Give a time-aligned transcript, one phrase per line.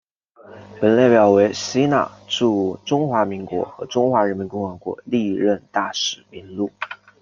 [0.79, 6.71] 本列表为希腊驻中华民国和中华人民共和国历任大使名录。